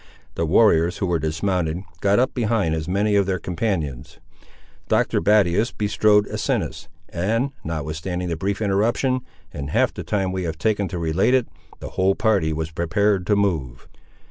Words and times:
The 0.33 0.47
warriors 0.47 0.97
who 0.97 1.05
were 1.05 1.19
dismounted, 1.19 1.83
got 1.99 2.17
up 2.17 2.33
behind 2.33 2.73
as 2.73 2.87
many 2.87 3.15
of 3.15 3.27
their 3.27 3.37
companions. 3.37 4.19
Doctor 4.87 5.21
Battius 5.21 5.71
bestrode 5.71 6.25
Asinus; 6.27 6.87
and, 7.09 7.51
notwithstanding 7.63 8.27
the 8.27 8.35
brief 8.35 8.63
interruption, 8.63 9.21
in 9.53 9.67
half 9.67 9.93
the 9.93 10.03
time 10.03 10.31
we 10.31 10.41
have 10.41 10.57
taken 10.57 10.87
to 10.87 10.97
relate 10.97 11.35
it, 11.35 11.47
the 11.81 11.89
whole 11.89 12.15
party 12.15 12.51
was 12.51 12.71
prepared 12.71 13.27
to 13.27 13.35
move. 13.35 13.87